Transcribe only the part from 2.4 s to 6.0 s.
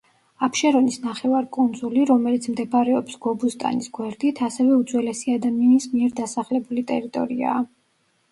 მდებარეობს გობუსტანის გვერდით, ასევე უძველესი ადამიანის